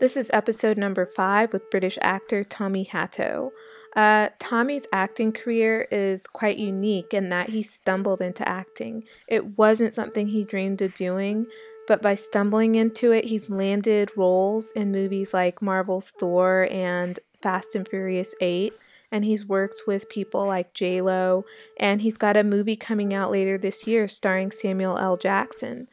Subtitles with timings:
[0.00, 3.50] This is episode number five with British actor Tommy Hatto.
[3.96, 9.02] Uh, Tommy's acting career is quite unique in that he stumbled into acting.
[9.26, 11.46] It wasn't something he dreamed of doing,
[11.88, 17.74] but by stumbling into it, he's landed roles in movies like Marvel's Thor and Fast
[17.74, 18.72] and Furious 8.
[19.10, 21.44] And he's worked with people like J Lo,
[21.80, 25.16] and he's got a movie coming out later this year starring Samuel L.
[25.16, 25.88] Jackson.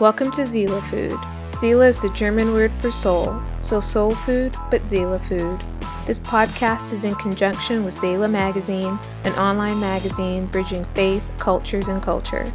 [0.00, 1.18] Welcome to Seele Food.
[1.54, 5.62] Seele is the German word for soul, so soul food, but Seele food.
[6.06, 12.02] This podcast is in conjunction with Seele Magazine, an online magazine bridging faith, cultures, and
[12.02, 12.50] culture.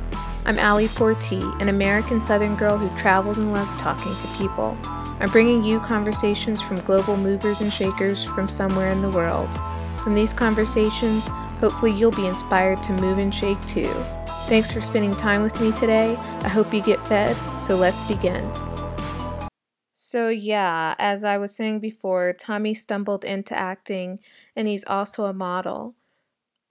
[0.46, 4.76] I'm Ali Porti, an American Southern girl who travels and loves talking to people.
[5.20, 9.54] I'm bringing you conversations from global movers and shakers from somewhere in the world.
[10.00, 11.30] From these conversations,
[11.60, 13.94] hopefully you'll be inspired to move and shake too.
[14.48, 16.16] Thanks for spending time with me today.
[16.42, 18.50] I hope you get fed, so let's begin.
[20.10, 24.22] So, yeah, as I was saying before, Tommy stumbled into acting
[24.56, 25.96] and he's also a model.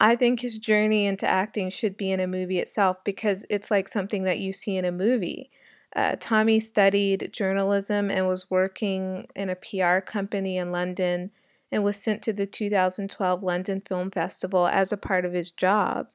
[0.01, 3.89] I think his journey into acting should be in a movie itself because it's like
[3.89, 5.51] something that you see in a movie.
[5.95, 11.31] Uh, Tommy studied journalism and was working in a PR company in London
[11.71, 16.07] and was sent to the 2012 London Film Festival as a part of his job.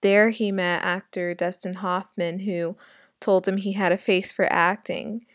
[0.00, 2.76] There, he met actor Dustin Hoffman, who
[3.18, 5.26] told him he had a face for acting.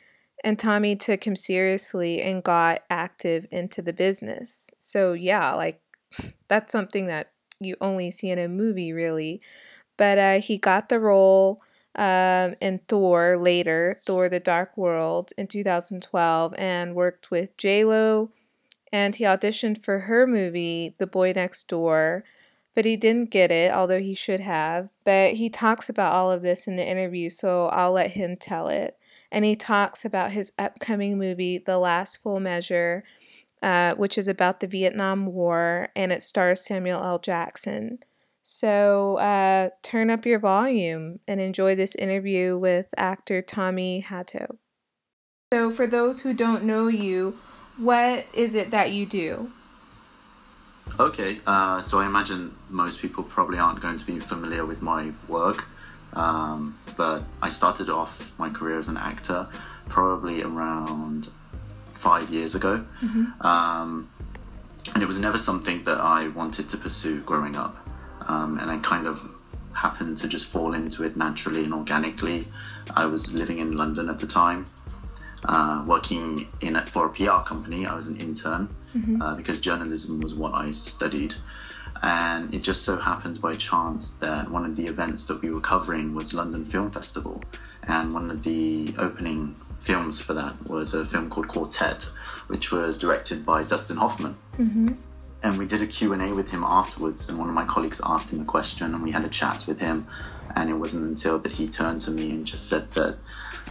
[0.44, 4.70] And Tommy took him seriously and got active into the business.
[4.78, 5.82] So, yeah, like
[6.48, 9.42] that's something that you only see in a movie, really.
[9.98, 11.62] But uh, he got the role
[11.96, 18.32] um, in Thor later, Thor the Dark World in 2012, and worked with J-Lo.
[18.92, 22.24] And he auditioned for her movie, The Boy Next Door,
[22.76, 24.90] but he didn't get it, although he should have.
[25.04, 28.68] But he talks about all of this in the interview, so I'll let him tell
[28.68, 28.98] it
[29.34, 33.04] and he talks about his upcoming movie, The Last Full Measure,
[33.64, 37.18] uh, which is about the Vietnam War, and it stars Samuel L.
[37.18, 38.00] Jackson.
[38.44, 44.60] So uh, turn up your volume and enjoy this interview with actor Tommy Hatto.
[45.52, 47.38] So, for those who don't know you,
[47.78, 49.52] what is it that you do?
[51.00, 55.12] Okay, uh, so I imagine most people probably aren't going to be familiar with my
[55.28, 55.66] work.
[56.16, 59.48] Um, but I started off my career as an actor
[59.90, 61.30] probably around
[61.96, 62.86] five years ago.
[63.02, 63.46] Mm-hmm.
[63.46, 64.10] Um,
[64.94, 67.78] and it was never something that I wanted to pursue growing up.
[68.28, 69.28] Um, and I kind of
[69.74, 72.48] happened to just fall into it naturally and organically.
[72.96, 74.66] I was living in London at the time,
[75.46, 77.86] uh, working in for a PR company.
[77.86, 79.22] I was an intern mm-hmm.
[79.22, 81.34] uh, because journalism was what I studied.
[82.04, 85.62] And it just so happened by chance that one of the events that we were
[85.62, 87.42] covering was London Film Festival.
[87.84, 92.10] And one of the opening films for that was a film called Quartet,
[92.48, 94.36] which was directed by Dustin Hoffman.
[94.58, 94.90] Mm-hmm.
[95.44, 98.42] And we did a Q&A with him afterwards, and one of my colleagues asked him
[98.42, 100.06] a question, and we had a chat with him.
[100.58, 103.18] And it wasn't until that he turned to me and just said that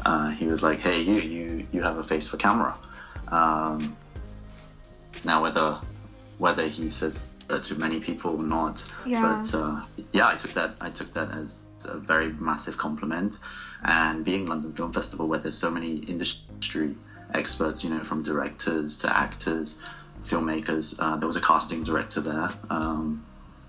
[0.07, 2.77] uh, he was like, "Hey, you, you, you have a face for camera."
[3.29, 3.97] Um,
[5.23, 5.79] now, whether
[6.39, 7.21] whether he says
[7.53, 8.85] uh, to many people not.
[9.05, 9.43] Yeah.
[9.43, 9.83] But uh,
[10.13, 13.39] yeah, I took that I took that as a very massive compliment.
[13.85, 16.95] And being London Film Festival, where there's so many industry
[17.35, 19.79] experts, you know, from directors to actors,
[20.25, 22.51] filmmakers, uh, there was a casting director there.
[22.71, 23.25] Um,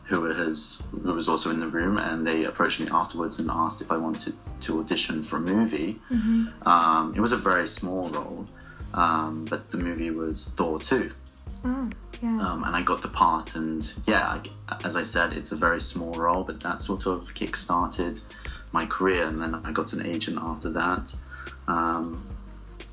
[0.06, 3.82] who was who was also in the room, and they approached me afterwards and asked
[3.82, 6.00] if I wanted to audition for a movie.
[6.12, 6.68] Mm-hmm.
[6.68, 8.48] Um, it was a very small role,
[8.94, 11.12] um, but the movie was Thor 2.
[11.66, 11.90] Oh,
[12.22, 12.40] yeah.
[12.42, 15.82] Um, and I got the part, and yeah, I, as I said, it's a very
[15.82, 18.20] small role, but that sort of kick-started
[18.72, 21.14] my career, and then I got an agent after that.
[21.68, 22.26] Um,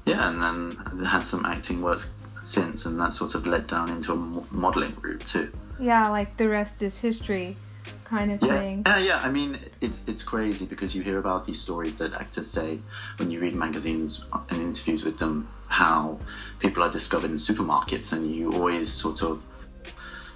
[0.05, 2.07] yeah, and then I had some acting work
[2.43, 5.53] since, and that sort of led down into a modeling route too.
[5.79, 7.57] Yeah, like the rest is history
[8.05, 8.59] kind of yeah.
[8.59, 8.83] thing.
[8.87, 9.21] Yeah, yeah.
[9.23, 12.79] I mean, it's it's crazy because you hear about these stories that actors say
[13.19, 16.19] when you read magazines and interviews with them, how
[16.59, 19.43] people are discovered in supermarkets, and you always sort of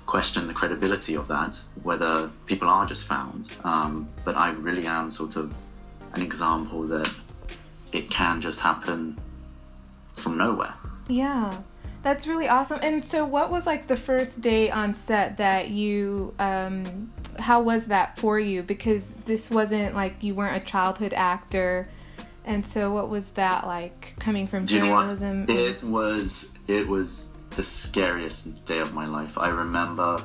[0.06, 3.48] question the credibility of that, whether people are just found.
[3.64, 5.54] Um, but I really am sort of
[6.12, 7.12] an example that
[7.92, 9.18] it can just happen
[10.14, 10.74] from nowhere.
[11.08, 11.56] Yeah.
[12.04, 12.80] That's really awesome.
[12.82, 17.86] And so, what was like the first day on set that you um, how was
[17.86, 18.62] that for you?
[18.62, 21.88] Because this wasn't like you weren't a childhood actor,
[22.44, 25.46] and so what was that like coming from Do journalism?
[25.48, 29.38] You know it was it was the scariest day of my life.
[29.38, 30.22] I remember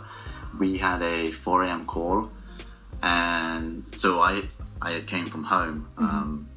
[0.59, 1.85] we had a 4 a.m.
[1.85, 2.29] call,
[3.01, 4.43] and so I
[4.81, 5.87] I came from home.
[5.95, 6.03] Mm-hmm.
[6.03, 6.49] Um,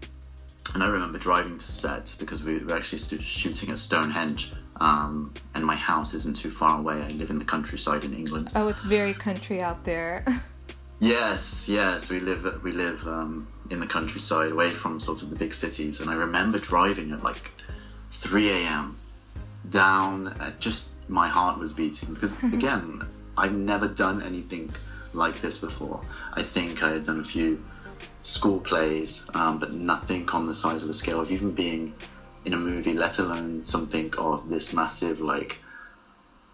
[0.75, 4.53] and I remember driving to set because we were actually shooting at Stonehenge,
[4.83, 7.01] Um, and my house isn't too far away.
[7.01, 8.51] I live in the countryside in England.
[8.57, 10.25] Oh, it's very country out there.
[11.01, 15.37] yes, yes, we live we live um, in the countryside, away from sort of the
[15.37, 16.01] big cities.
[16.01, 17.53] And I remember driving at like
[18.11, 18.99] 3 a.m.
[19.71, 20.27] down.
[20.27, 23.07] Uh, just my heart was beating because again,
[23.39, 24.75] I've never done anything
[25.13, 26.01] like this before.
[26.33, 27.63] I think I had done a few
[28.25, 31.95] school plays, um, but nothing on the size of a scale of even being
[32.45, 35.59] in a movie, let alone something of this massive like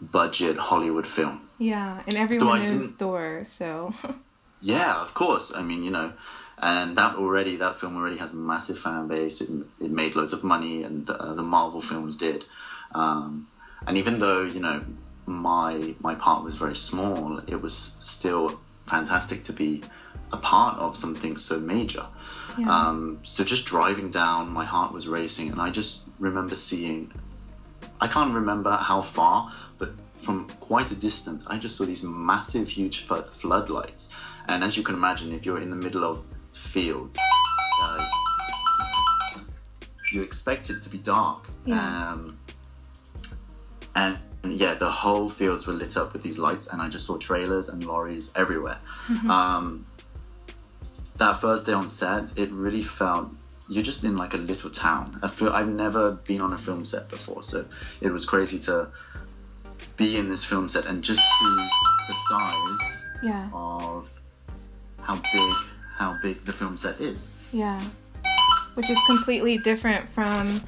[0.00, 1.48] budget Hollywood film.
[1.58, 3.94] Yeah, and everyone so knows Thor, so.
[4.60, 5.52] yeah, of course.
[5.54, 6.12] I mean, you know,
[6.58, 9.40] and that already that film already has a massive fan base.
[9.40, 9.50] It,
[9.80, 12.44] it made loads of money, and uh, the Marvel films did.
[12.94, 13.48] Um,
[13.86, 14.84] and even though you know
[15.26, 19.82] my my part was very small, it was still fantastic to be
[20.32, 22.06] a part of something so major.
[22.58, 22.88] Yeah.
[22.88, 27.12] Um, so just driving down, my heart was racing, and I just remember seeing.
[28.00, 32.68] I can't remember how far, but from quite a distance, I just saw these massive,
[32.68, 34.12] huge floodlights.
[34.46, 37.18] And as you can imagine, if you're in the middle of fields,
[37.82, 38.08] uh,
[40.12, 41.48] you expect it to be dark.
[41.64, 42.12] Yeah.
[42.12, 42.38] Um,
[43.94, 47.16] and yeah, the whole fields were lit up with these lights, and I just saw
[47.16, 48.78] trailers and lorries everywhere.
[49.08, 49.30] Mm-hmm.
[49.30, 49.86] Um,
[51.18, 53.28] that first day on set, it really felt
[53.68, 55.18] you're just in like a little town.
[55.22, 57.66] I feel I've never been on a film set before, so
[58.00, 58.88] it was crazy to
[59.96, 61.68] be in this film set and just see
[62.08, 63.48] the size yeah.
[63.52, 64.08] of
[65.00, 65.54] how big
[65.96, 67.28] how big the film set is.
[67.52, 67.82] Yeah,
[68.74, 70.60] which is completely different from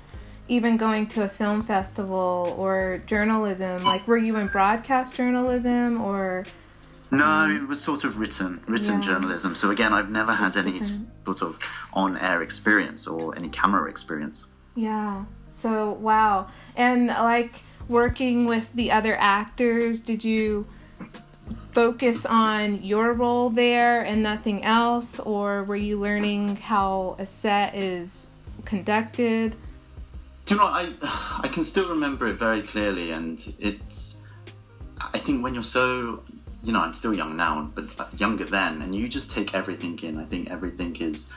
[0.48, 3.84] even going to a film festival or journalism.
[3.84, 6.44] Like, were you in broadcast journalism or?
[7.10, 9.08] No, um, it was sort of written written yeah.
[9.08, 9.54] journalism.
[9.54, 11.08] So again, I've never had any different.
[11.24, 11.58] sort of
[11.92, 14.44] on air experience or any camera experience.
[14.76, 15.24] Yeah.
[15.48, 17.54] So wow, and like
[17.88, 20.66] working with the other actors, did you?
[21.72, 27.76] focus on your role there and nothing else or were you learning how a set
[27.76, 28.28] is
[28.64, 29.54] conducted
[30.50, 30.92] do you know I
[31.44, 34.20] I can still remember it very clearly, and it's
[35.00, 36.24] I think when you're so
[36.62, 40.18] you know I'm still young now, but younger then, and you just take everything in.
[40.18, 41.30] I think everything is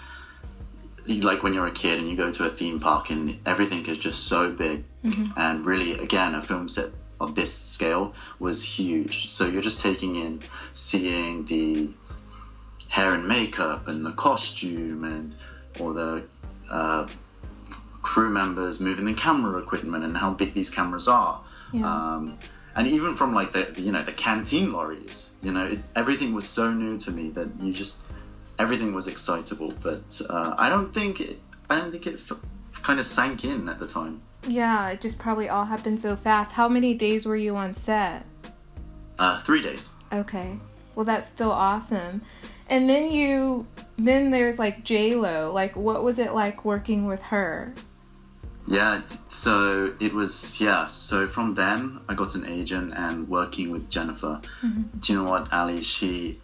[1.05, 3.99] like when you're a kid and you go to a theme park and everything is
[3.99, 5.31] just so big, mm-hmm.
[5.37, 6.89] and really again a film set
[7.19, 9.29] of this scale was huge.
[9.29, 10.41] So you're just taking in
[10.73, 11.89] seeing the
[12.89, 15.35] hair and makeup and the costume and
[15.79, 16.23] all the
[16.69, 17.07] uh,
[18.01, 21.41] crew members moving the camera equipment and how big these cameras are.
[21.71, 21.85] Yeah.
[21.87, 22.37] Um,
[22.75, 26.47] and even from like the you know the canteen lorries, you know it, everything was
[26.47, 27.99] so new to me that you just
[28.59, 29.73] everything was excitable.
[29.81, 31.39] But uh, I don't think it,
[31.69, 32.37] I don't think it f-
[32.81, 34.21] kind of sank in at the time.
[34.47, 36.53] Yeah, it just probably all happened so fast.
[36.53, 38.25] How many days were you on set?
[39.17, 39.91] Uh, three days.
[40.11, 40.57] Okay.
[40.95, 42.21] Well, that's still awesome.
[42.69, 43.67] And then you,
[43.97, 45.51] then there's like J Lo.
[45.51, 47.73] Like, what was it like working with her?
[48.65, 50.87] Yeah, so it was, yeah.
[50.93, 54.39] So from then, I got an agent and working with Jennifer.
[54.61, 54.99] Mm-hmm.
[54.99, 55.83] Do you know what, Ali?
[55.83, 56.39] She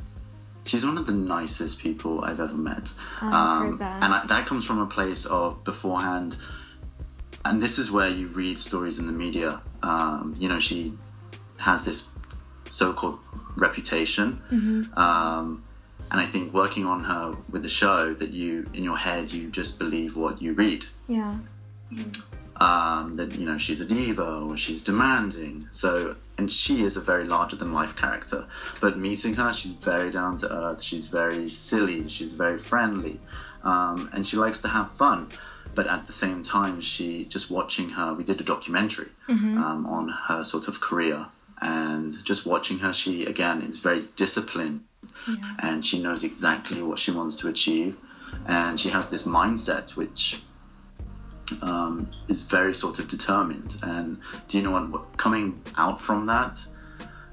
[0.66, 2.94] she's one of the nicest people I've ever met.
[3.22, 4.04] Oh, um, that.
[4.04, 6.36] And I, that comes from a place of beforehand.
[7.46, 9.62] And this is where you read stories in the media.
[9.82, 10.94] Um, you know, she
[11.58, 12.10] has this
[12.70, 13.20] so-called
[13.56, 14.42] reputation.
[14.52, 15.00] Mm-hmm.
[15.00, 15.64] Um,
[16.12, 19.50] and I think working on her with the show, that you in your head you
[19.50, 20.86] just believe what you read.
[21.08, 21.38] Yeah.
[22.56, 25.70] Um, that you know she's a diva or she's demanding.
[25.72, 28.46] So and she is a very larger than life character.
[28.80, 30.82] But meeting her, she's very down to earth.
[30.82, 32.08] She's very silly.
[32.08, 33.20] She's very friendly,
[33.64, 35.30] um, and she likes to have fun.
[35.76, 38.14] But at the same time, she just watching her.
[38.14, 39.58] We did a documentary mm-hmm.
[39.58, 41.26] um, on her sort of career,
[41.62, 44.86] and just watching her, she again is very disciplined,
[45.28, 45.36] yeah.
[45.60, 47.98] and she knows exactly what she wants to achieve,
[48.48, 50.42] and she has this mindset which
[51.62, 53.78] um, is very sort of determined.
[53.82, 55.18] And do you know what?
[55.18, 56.60] Coming out from that,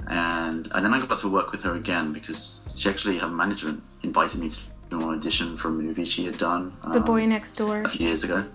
[0.07, 3.83] and and then I got to work with her again because she actually her management
[4.03, 6.77] invited me to do an audition for a movie she had done.
[6.83, 7.83] Um, the Boy um, Next Door.
[7.83, 8.47] A few years ago.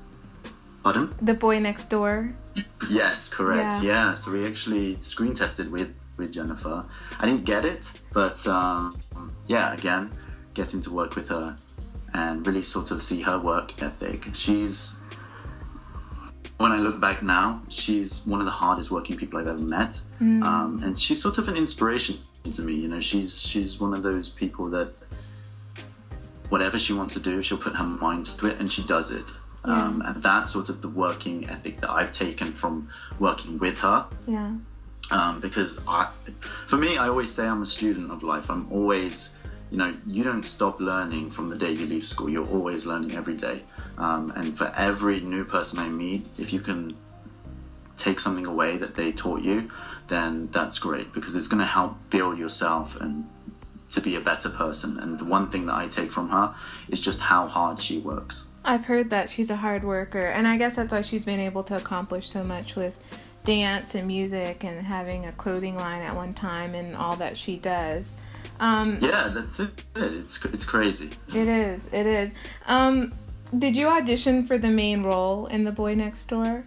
[0.83, 1.13] Pardon?
[1.21, 2.33] The Boy Next Door.
[2.89, 3.83] yes, correct.
[3.83, 4.09] Yeah.
[4.09, 4.15] yeah.
[4.15, 6.85] So we actually screen tested with with Jennifer.
[7.19, 8.99] I didn't get it, but um,
[9.47, 10.11] yeah, again,
[10.53, 11.55] getting to work with her
[12.13, 14.27] and really sort of see her work ethic.
[14.33, 14.97] She's
[16.61, 19.99] when I look back now, she's one of the hardest working people I've ever met,
[20.19, 20.43] mm.
[20.43, 22.17] um, and she's sort of an inspiration
[22.53, 22.73] to me.
[22.73, 24.93] You know, she's she's one of those people that
[26.49, 29.31] whatever she wants to do, she'll put her mind to it, and she does it.
[29.63, 32.89] Um, and that's sort of the working ethic that I've taken from
[33.19, 34.07] working with her.
[34.27, 34.55] Yeah.
[35.11, 36.09] Um, because I,
[36.67, 38.49] for me, I always say I'm a student of life.
[38.49, 39.35] I'm always,
[39.71, 42.29] you know, you don't stop learning from the day you leave school.
[42.29, 43.63] You're always learning every day.
[43.97, 46.97] Um, and for every new person I meet, if you can
[47.97, 49.71] take something away that they taught you,
[50.09, 53.27] then that's great because it's going to help build yourself and
[53.91, 54.99] to be a better person.
[54.99, 56.53] And the one thing that I take from her
[56.89, 58.47] is just how hard she works.
[58.65, 61.63] I've heard that she's a hard worker, and I guess that's why she's been able
[61.63, 62.97] to accomplish so much with
[63.43, 67.57] dance and music and having a clothing line at one time and all that she
[67.57, 68.15] does.
[68.59, 69.83] Um, yeah, that's it.
[69.95, 71.09] It's it's crazy.
[71.33, 71.85] It is.
[71.91, 72.31] It is.
[72.67, 73.13] Um,
[73.57, 76.63] did you audition for the main role in The Boy Next Door?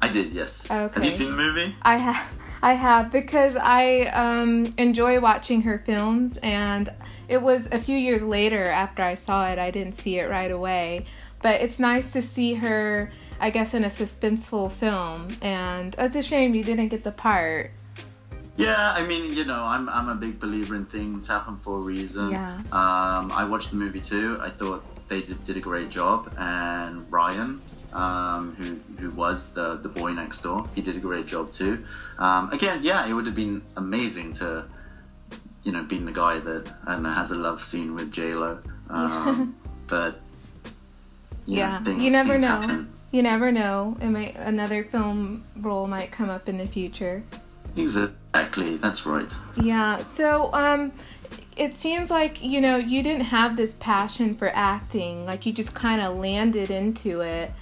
[0.00, 0.32] I did.
[0.32, 0.70] Yes.
[0.70, 0.94] Okay.
[0.94, 1.74] Have you seen the movie?
[1.82, 2.38] I have.
[2.60, 6.88] I have because I um, enjoy watching her films, and
[7.28, 9.58] it was a few years later after I saw it.
[9.58, 11.06] I didn't see it right away,
[11.40, 15.28] but it's nice to see her, I guess, in a suspenseful film.
[15.40, 17.70] And it's a shame you didn't get the part.
[18.58, 21.80] Yeah, I mean, you know, I'm I'm a big believer in things happen for a
[21.80, 22.32] reason.
[22.32, 22.56] Yeah.
[22.72, 24.36] Um, I watched the movie too.
[24.40, 27.62] I thought they did, did a great job, and Ryan,
[27.92, 31.84] um, who who was the the boy next door, he did a great job too.
[32.18, 34.64] Um, again, yeah, it would have been amazing to,
[35.62, 38.34] you know, being the guy that I don't know has a love scene with J
[38.34, 38.58] Lo,
[38.90, 39.54] um,
[39.86, 40.20] but
[41.46, 42.48] you yeah, know, things, you never know.
[42.48, 42.92] happen.
[43.12, 43.96] You never know.
[44.00, 47.22] It might another film role might come up in the future.
[47.78, 49.32] Exactly, that's right.
[49.60, 49.98] Yeah.
[49.98, 50.92] So, um,
[51.56, 55.26] it seems like you know you didn't have this passion for acting.
[55.26, 57.52] Like you just kind of landed into it.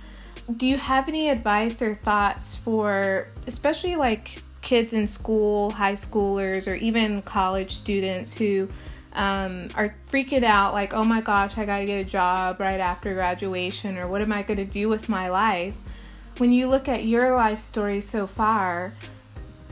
[0.56, 6.70] Do you have any advice or thoughts for, especially like kids in school, high schoolers,
[6.70, 8.68] or even college students who
[9.12, 13.14] um, are freaking out, like, oh my gosh, I gotta get a job right after
[13.14, 15.74] graduation, or what am I gonna do with my life?
[16.38, 18.92] When you look at your life story so far,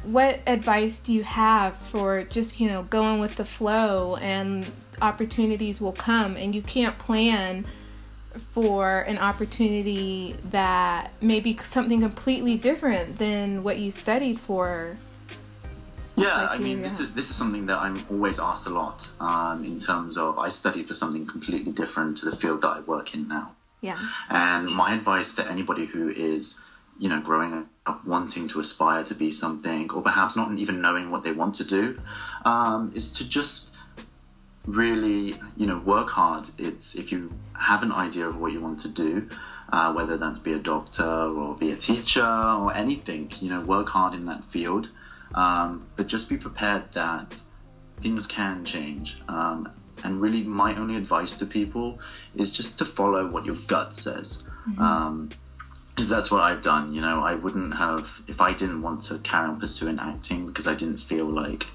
[0.05, 4.71] what advice do you have for just you know going with the flow and
[5.03, 7.65] opportunities will come and you can't plan
[8.51, 14.97] for an opportunity that may be something completely different than what you studied for
[16.17, 19.09] Yeah, I mean, this is this is something that I'm always asked a lot.
[19.19, 22.81] Um, in terms of, I studied for something completely different to the field that I
[22.81, 23.51] work in now.
[23.81, 23.99] yeah
[24.31, 26.61] And my advice to anybody who is,
[26.99, 31.11] you know, growing up wanting to aspire to be something, or perhaps not even knowing
[31.11, 32.01] what they want to do,
[32.45, 33.75] um, is to just
[34.67, 36.49] really, you know, work hard.
[36.59, 39.29] It's if you have an idea of what you want to do,
[39.71, 43.89] uh, whether that's be a doctor or be a teacher or anything, you know, work
[43.89, 44.89] hard in that field.
[45.35, 47.37] Um, but just be prepared that
[48.01, 49.19] things can change.
[49.29, 49.71] Um,
[50.03, 51.99] and really, my only advice to people
[52.35, 54.43] is just to follow what your gut says.
[54.79, 55.31] Um,
[55.95, 56.93] because that's what I've done.
[56.93, 60.67] You know, I wouldn't have if I didn't want to carry on pursuing acting because
[60.67, 61.67] I didn't feel like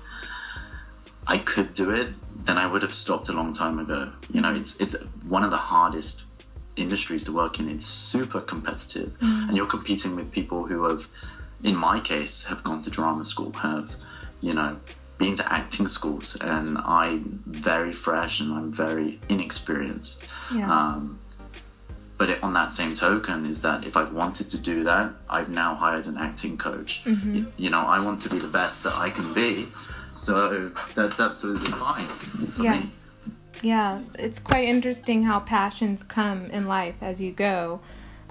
[1.28, 2.10] I could do it.
[2.46, 4.12] Then I would have stopped a long time ago.
[4.34, 4.96] You know, it's it's
[5.28, 6.24] one of the hardest
[6.76, 7.70] industries to work in.
[7.70, 11.08] It's super competitive, and you're competing with people who have,
[11.64, 13.94] in my case, have gone to drama school, have,
[14.42, 14.78] you know,
[15.18, 20.28] been to acting schools, and I'm very fresh and I'm very inexperienced.
[20.54, 21.20] yeah Um,
[22.20, 25.50] but it, on that same token, is that if I've wanted to do that, I've
[25.50, 27.02] now hired an acting coach.
[27.06, 29.70] Y- You, know, I want to be the best that I can be,
[30.14, 32.06] so that's absolutely fine
[32.56, 32.80] for Yeah.
[32.82, 32.90] me.
[33.62, 37.80] Yeah, it's quite interesting how passions come in life as you go.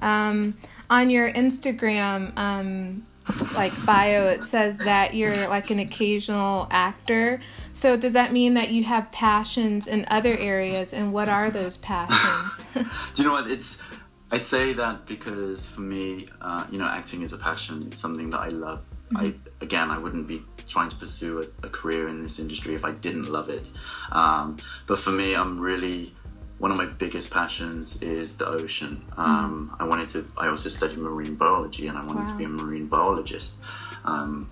[0.01, 0.55] Um,
[0.91, 3.07] on your Instagram, um,
[3.55, 7.41] like bio, it says that you're like an occasional actor.
[7.73, 11.77] So does that mean that you have passions in other areas, and what are those
[11.77, 12.65] passions?
[12.75, 12.85] Do
[13.17, 13.51] you know what?
[13.51, 13.83] It's
[14.31, 17.85] I say that because for me, uh, you know, acting is a passion.
[17.87, 18.85] It's something that I love.
[19.17, 22.85] I again, I wouldn't be trying to pursue a, a career in this industry if
[22.85, 23.71] I didn't love it.
[24.13, 26.15] Um, but for me, I'm really
[26.59, 29.05] one of my biggest passions is the ocean.
[29.17, 30.31] Um, I wanted to.
[30.37, 33.59] I also studied marine biology, and I wanted to be a marine biologist.
[34.05, 34.51] Um,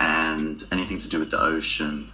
[0.00, 2.12] and anything to do with the ocean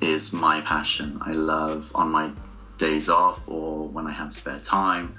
[0.00, 1.18] is my passion.
[1.22, 2.30] I love on my
[2.78, 5.14] days off or when I have spare time.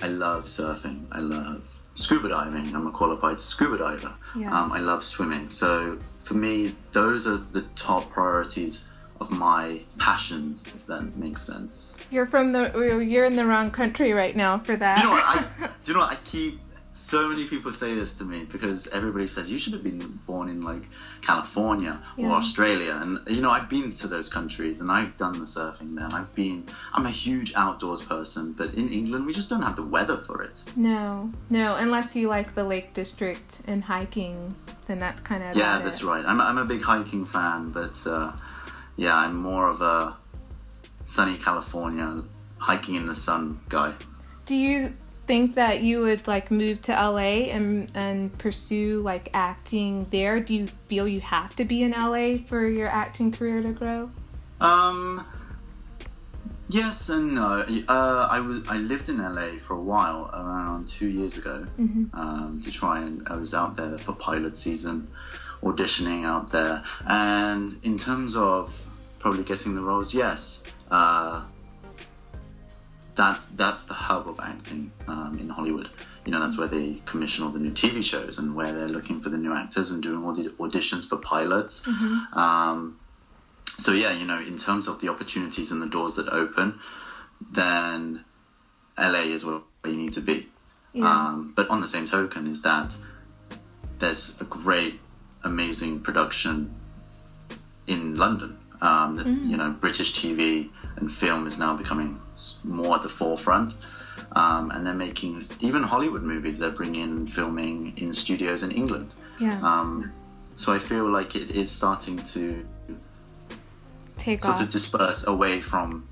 [0.00, 1.06] I love surfing.
[1.12, 2.74] I love scuba diving.
[2.74, 4.14] I'm a qualified scuba diver.
[4.34, 4.58] Yeah.
[4.58, 5.50] Um, I love swimming.
[5.50, 8.86] So for me, those are the top priorities
[9.20, 11.94] of my passions, if that makes sense.
[12.10, 12.72] you're from the
[13.06, 14.96] you're in the wrong country right now for that.
[14.96, 15.24] Do you know what?
[15.24, 16.12] I, do you know what?
[16.12, 16.60] I keep
[17.00, 20.48] so many people say this to me because everybody says you should have been born
[20.48, 20.82] in like
[21.22, 25.46] California or Australia, and you know I've been to those countries and I've done the
[25.46, 26.08] surfing there.
[26.12, 26.66] I've been.
[26.92, 30.42] I'm a huge outdoors person, but in England we just don't have the weather for
[30.42, 30.62] it.
[30.76, 34.54] No, no, unless you like the Lake District and hiking,
[34.86, 36.24] then that's kind of Yeah, that's right.
[36.24, 38.32] I'm, I'm a big hiking fan, but uh,
[39.00, 40.14] yeah, I'm more of a
[41.06, 42.22] sunny California
[42.58, 43.94] hiking in the sun guy.
[44.44, 44.94] Do you
[45.26, 50.38] think that you would like move to LA and and pursue like acting there?
[50.40, 54.10] Do you feel you have to be in LA for your acting career to grow?
[54.60, 55.24] Um,
[56.68, 57.64] yes and no.
[57.88, 62.10] Uh, I was I lived in LA for a while, around two years ago, Mhm.
[62.12, 65.08] um, to try and I was out there for pilot season,
[65.62, 68.76] auditioning out there, and in terms of
[69.20, 70.62] probably getting the roles, yes.
[70.90, 71.44] Uh,
[73.14, 75.88] that's that's the hub of acting um, in Hollywood.
[76.24, 79.20] You know, that's where they commission all the new TV shows and where they're looking
[79.20, 81.86] for the new actors and doing all the auditions for pilots.
[82.32, 82.98] Um,
[83.78, 86.80] so yeah, you know, in terms of the opportunities and the doors that open,
[87.52, 88.24] then
[88.98, 90.48] LA is where you need to be.
[90.92, 91.04] Yeah.
[91.04, 92.96] Um, but on the same token, is that
[93.98, 94.98] there's a great,
[95.44, 96.74] amazing production
[97.86, 98.58] in London.
[98.82, 102.20] Um, that, You know, British TV and film is now becoming
[102.64, 103.74] more at the forefront.
[104.32, 106.58] Um, and they're making even Hollywood movies.
[106.58, 109.12] They're bringing filming in studios in England.
[109.40, 109.58] yeah.
[109.62, 110.12] Um,
[110.56, 112.64] so I feel like it is starting to
[114.18, 114.60] Take sort off.
[114.62, 116.06] of disperse away from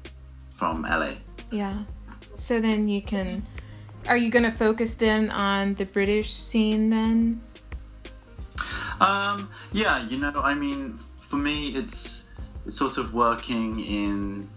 [0.54, 1.12] from LA.
[1.50, 1.84] Yeah.
[2.36, 3.44] So then you can.
[4.08, 7.40] Are you going to focus then on the British scene then?
[9.00, 10.98] Um, yeah, you know, I mean,
[11.28, 12.27] for me, it's
[12.68, 14.48] it's sort of working in.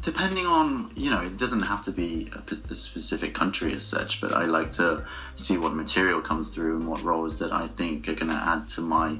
[0.00, 2.30] Depending on, you know, it doesn't have to be
[2.70, 6.86] a specific country as such, but I like to see what material comes through and
[6.86, 9.16] what roles that I think are going to add to my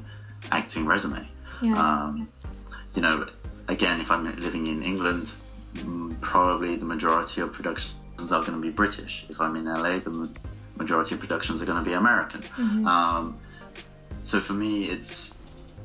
[0.52, 1.26] acting resume.
[1.62, 1.72] Yeah.
[1.72, 2.28] Um,
[2.94, 3.26] you know,
[3.66, 5.30] again, if I'm living in England,
[5.74, 7.94] mm, probably the majority of productions
[8.30, 9.24] are going to be British.
[9.30, 10.28] If I'm in LA, the
[10.76, 12.42] majority of productions are going to be American.
[12.86, 13.38] Um,
[14.22, 15.33] so for me, it's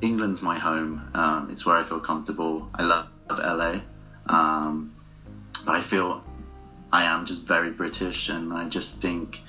[0.01, 1.11] England's my home.
[1.13, 2.69] Um, it's where I feel comfortable.
[2.73, 3.81] I love LA,
[4.27, 4.93] um,
[5.65, 6.23] but I feel
[6.91, 9.39] I am just very British, and I just think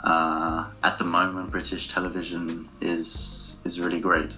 [0.00, 4.36] uh, at the moment British television is is really great.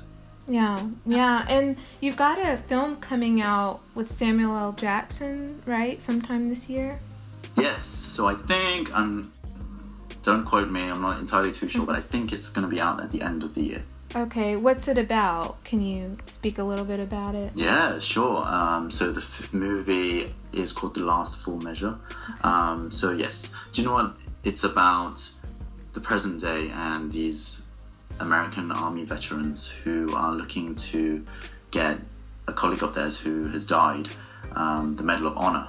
[0.49, 4.73] Yeah, yeah, and you've got a film coming out with Samuel L.
[4.73, 6.01] Jackson, right?
[6.01, 6.99] Sometime this year.
[7.57, 9.33] Yes, so I think I'm.
[10.23, 10.83] Don't quote me.
[10.83, 13.23] I'm not entirely too sure, but I think it's going to be out at the
[13.23, 13.85] end of the year.
[14.15, 15.63] Okay, what's it about?
[15.63, 17.53] Can you speak a little bit about it?
[17.55, 18.45] Yeah, sure.
[18.45, 21.97] Um, so the f- movie is called The Last Full Measure.
[22.43, 24.15] Um, so yes, do you know what?
[24.43, 25.29] It's about
[25.93, 27.63] the present day and these
[28.19, 31.25] American Army veterans who are looking to
[31.71, 31.99] get
[32.49, 34.09] a colleague of theirs who has died
[34.53, 35.69] um, the Medal of Honor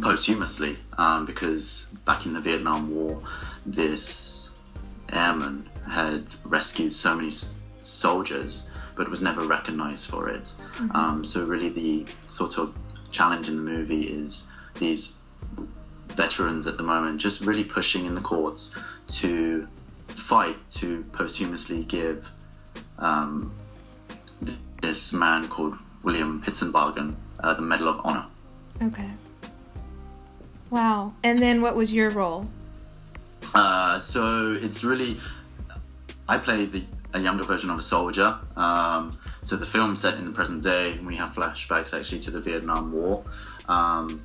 [0.00, 3.22] posthumously um, because back in the Vietnam War,
[3.66, 4.50] this
[5.10, 10.52] airman had rescued so many s- soldiers but was never recognized for it.
[10.92, 12.74] Um, so, really, the sort of
[13.10, 14.46] challenge in the movie is
[14.78, 15.16] these
[16.08, 18.74] veterans at the moment just really pushing in the courts
[19.08, 19.66] to
[20.08, 22.26] fight to posthumously give
[22.98, 23.52] um,
[24.82, 28.26] this man called William Pitsenbarger uh, the Medal of Honor.
[28.82, 29.10] Okay.
[30.70, 31.12] Wow.
[31.22, 32.48] And then what was your role?
[33.54, 35.18] Uh, so it's really,
[36.32, 38.38] I play the, a younger version of a soldier.
[38.56, 40.92] Um, so the film's set in the present day.
[40.92, 43.22] And we have flashbacks actually to the Vietnam War.
[43.68, 44.24] Um,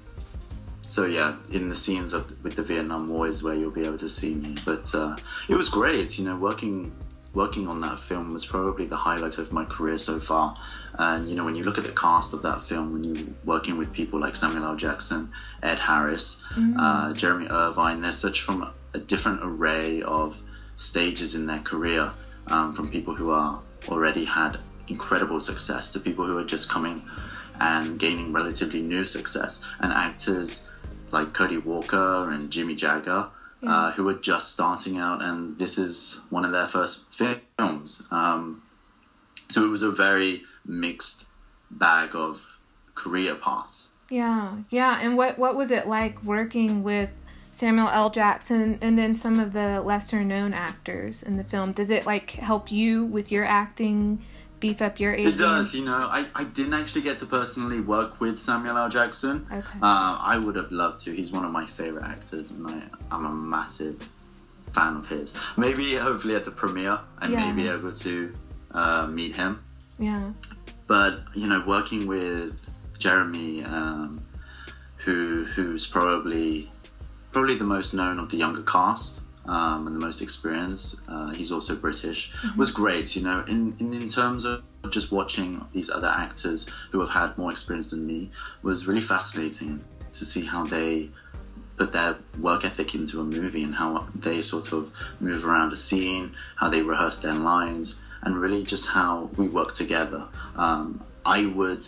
[0.88, 3.98] so yeah, in the scenes of with the Vietnam War is where you'll be able
[3.98, 4.56] to see me.
[4.64, 5.18] But uh,
[5.50, 6.94] it was great, you know, working
[7.34, 10.58] working on that film was probably the highlight of my career so far.
[10.94, 13.78] And you know, when you look at the cast of that film, when you're working
[13.78, 14.78] with people like Samuel L.
[14.78, 16.42] Jackson, Ed Harris,
[16.80, 20.42] uh, Jeremy Irvine, they're such from a different array of
[20.78, 22.12] stages in their career,
[22.48, 23.60] um, from people who are
[23.90, 27.02] already had incredible success to people who are just coming
[27.60, 30.70] and gaining relatively new success, and actors
[31.12, 33.28] like Cody Walker and Jimmy Jagger.
[33.64, 38.04] Uh, who are just starting out, and this is one of their first films.
[38.12, 38.62] Um,
[39.50, 41.26] so it was a very mixed
[41.72, 42.40] bag of
[42.94, 43.88] career paths.
[44.12, 45.00] Yeah, yeah.
[45.02, 47.10] And what what was it like working with
[47.58, 48.12] Samuel L.
[48.12, 51.72] Jackson and then some of the lesser known actors in the film?
[51.72, 54.24] Does it like help you with your acting,
[54.60, 55.34] beef up your aging?
[55.34, 55.98] It does, you know.
[55.98, 58.90] I, I didn't actually get to personally work with Samuel L.
[58.90, 59.48] Jackson.
[59.52, 59.80] Okay.
[59.82, 61.12] Uh, I would have loved to.
[61.16, 64.08] He's one of my favorite actors, and I, I'm a massive
[64.76, 65.34] fan of his.
[65.58, 67.52] Maybe hopefully at the premiere I Yeah.
[67.52, 68.34] may be able to
[68.72, 69.64] uh, meet him.
[69.98, 70.30] Yeah.
[70.86, 72.54] But you know, working with
[73.00, 74.22] Jeremy, um,
[74.98, 76.70] who who's probably
[77.38, 80.96] probably the most known of the younger cast um, and the most experienced.
[81.08, 82.32] Uh, he's also British.
[82.56, 83.16] Was great.
[83.16, 87.38] You know, in, in in terms of just watching these other actors who have had
[87.38, 88.32] more experience than me
[88.64, 91.12] was really fascinating to see how they
[91.78, 95.78] put their work ethic into a movie and how they sort of move around a
[95.78, 100.26] scene, how they rehearse their lines, and really just how we work together.
[100.56, 101.88] Um, I would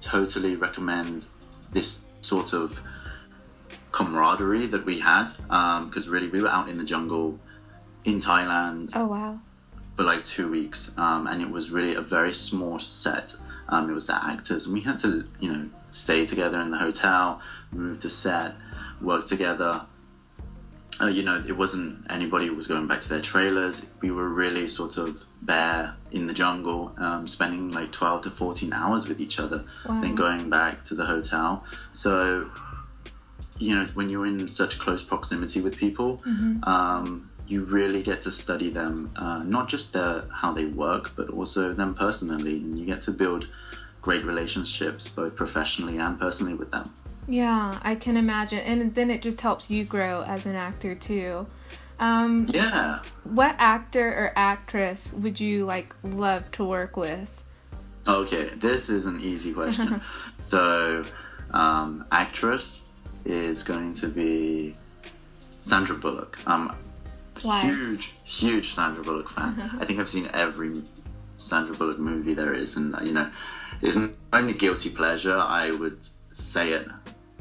[0.00, 1.26] totally recommend
[1.70, 2.82] this sort of
[3.92, 5.28] camaraderie that we had
[5.86, 7.38] because really we were out in the jungle
[8.04, 9.38] in Thailand Oh wow.
[9.96, 13.36] for like two weeks, um, and it was really a very small set.
[13.68, 16.78] Um, it was the actors, and we had to, you know, stay together in the
[16.78, 18.54] hotel, move to set,
[19.00, 19.82] work together.
[21.00, 23.86] Uh, you know, it wasn't anybody who was going back to their trailers.
[24.00, 28.72] We were really sort of there in the jungle, um, spending like 12 to 14
[28.72, 30.00] hours with each other, Wow.
[30.00, 31.64] then going back to the hotel.
[31.92, 32.50] So,
[33.62, 36.66] you know, when you're in such close proximity with people, Mhm.
[36.66, 41.28] um, you really get to study them, uh, not just their how they work, but
[41.30, 43.46] also them personally, and you get to build
[44.00, 46.90] great relationships, both professionally and personally, with them.
[47.28, 48.58] Yeah, I can imagine.
[48.58, 51.46] And then it just helps you grow as an actor too.
[52.00, 52.98] Um, Yeah.
[53.22, 57.30] what actor or actress would you like love to work with?
[58.08, 60.00] Okay, this is an easy question.
[60.50, 61.04] so,
[61.52, 62.81] um, actress
[63.24, 64.74] is going to be
[65.62, 66.38] Sandra Bullock.
[66.46, 66.72] I'm
[67.42, 67.62] Why?
[67.62, 69.70] huge, huge Sandra Bullock fan.
[69.80, 70.82] I think I've seen every
[71.38, 73.30] Sandra Bullock movie there is, and you know,
[73.80, 75.36] it's not only guilty pleasure.
[75.36, 75.98] I would
[76.32, 76.88] say it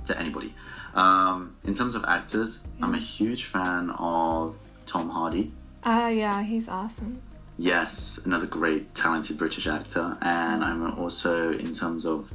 [0.05, 0.53] to anybody.
[0.93, 5.53] Um, in terms of actors, I'm a huge fan of Tom Hardy.
[5.83, 7.21] Ah, yeah, he's awesome.
[7.57, 12.29] Yes, another great talented British actor, and I'm also in terms of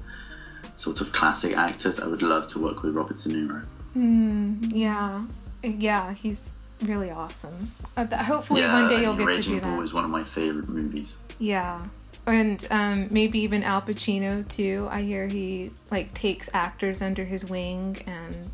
[0.76, 2.00] sort of classic actors.
[2.00, 3.64] I would love to work with Robert De Niro.
[3.94, 4.62] Hmm.
[4.64, 5.24] Yeah.
[5.62, 6.48] Yeah, he's
[6.82, 7.72] really awesome.
[7.96, 9.82] Uh, th- hopefully yeah, one day you'll get to Raging do Bull that.
[9.84, 11.16] is one of my favorite movies.
[11.38, 11.84] Yeah.
[12.26, 14.88] And um, maybe even Al Pacino too.
[14.90, 18.50] I hear he like takes actors under his wing and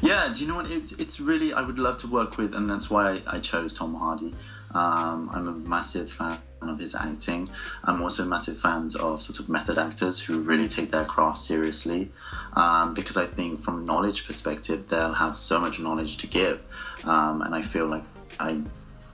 [0.00, 0.70] Yeah, do you know what?
[0.70, 3.74] It's, it's really, I would love to work with, and that's why I, I chose
[3.74, 4.34] Tom Hardy.
[4.74, 7.50] Um, I'm a massive fan of his acting.
[7.84, 12.10] I'm also massive fans of sort of method actors who really take their craft seriously.
[12.54, 16.60] Um, because I think, from a knowledge perspective, they'll have so much knowledge to give.
[17.04, 18.04] Um, and I feel like
[18.38, 18.60] I,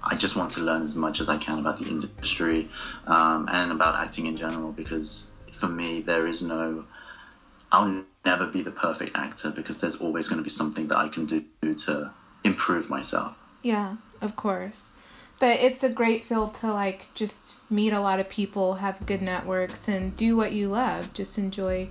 [0.02, 2.68] I just want to learn as much as I can about the industry
[3.06, 4.72] um, and about acting in general.
[4.72, 6.84] Because for me, there is no
[7.70, 11.08] I'll never be the perfect actor because there's always going to be something that I
[11.08, 11.44] can do
[11.74, 12.10] to
[12.44, 13.36] improve myself.
[13.62, 14.90] Yeah, of course.
[15.40, 19.22] But it's a great field to like just meet a lot of people, have good
[19.22, 21.12] networks, and do what you love.
[21.12, 21.88] Just enjoy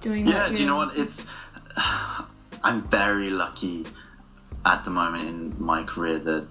[0.00, 0.24] doing.
[0.26, 0.50] That.
[0.50, 0.96] Yeah, do you know what?
[0.96, 1.28] It's
[2.64, 3.86] I'm very lucky
[4.64, 6.46] at the moment in my career that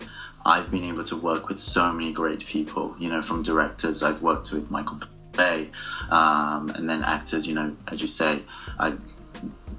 [0.45, 2.95] I've been able to work with so many great people.
[3.00, 5.00] You know, from directors I've worked with Michael
[5.32, 5.69] Bay,
[6.10, 7.47] um, and then actors.
[7.47, 8.43] You know, as you say,
[8.78, 9.02] I've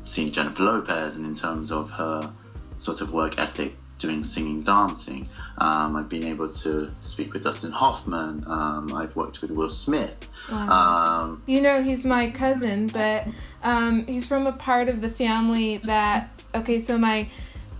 [0.05, 2.33] seen Jennifer Lopez, and in terms of her
[2.79, 5.29] sort of work ethic, doing singing, dancing.
[5.59, 8.45] Um, I've been able to speak with Dustin Hoffman.
[8.47, 10.29] Um, I've worked with Will Smith.
[10.51, 11.23] Wow.
[11.23, 13.27] Um, You know, he's my cousin, but
[13.63, 16.31] um, he's from a part of the family that.
[16.55, 17.29] Okay, so my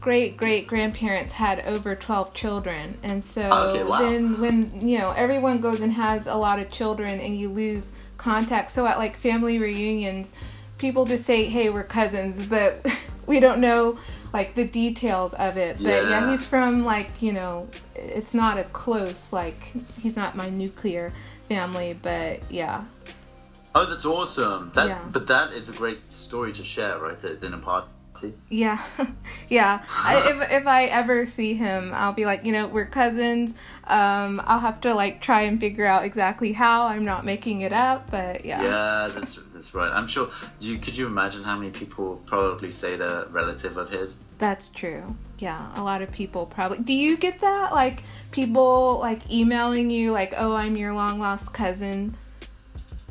[0.01, 2.99] great great grandparents had over 12 children.
[3.03, 3.99] And so Okay, wow.
[3.99, 7.95] then, when, you know, everyone goes and has a lot of children and you lose
[8.17, 8.71] contact.
[8.71, 10.33] So at like family reunions,
[10.79, 12.85] people just say, hey, we're cousins, but
[13.27, 13.99] we don't know
[14.33, 15.77] like the details of it.
[15.77, 16.31] But yeah, Yeah.
[16.31, 21.13] he's from like, you know, it's not a close, like, he's not my nuclear
[21.49, 22.85] family, but yeah.
[23.75, 24.73] Oh, that's awesome.
[24.75, 24.99] That, Yeah.
[25.13, 27.13] But that is a great story to share, right?
[27.13, 27.89] At a dinner party.
[28.51, 28.83] Yeah,
[29.49, 29.85] yeah.
[29.97, 33.55] I, if if I ever see him, I'll be like, you know, we're cousins.
[33.85, 36.87] Um, I'll have to like try and figure out exactly how.
[36.87, 38.63] I'm not making it up, but yeah.
[38.63, 39.91] Yeah, that's that's right.
[39.91, 40.31] I'm sure.
[40.59, 44.19] Do you, could you imagine how many people probably say they're relative of his?
[44.39, 45.17] That's true.
[45.39, 46.79] Yeah, a lot of people probably.
[46.79, 47.73] Do you get that?
[47.73, 52.17] Like people like emailing you, like, oh, I'm your long lost cousin.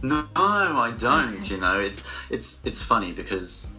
[0.02, 1.38] No, I don't.
[1.38, 1.56] Okay.
[1.56, 3.72] You know, it's it's it's funny because